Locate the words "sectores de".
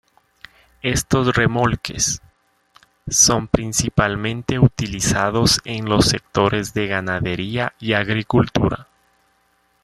6.07-6.87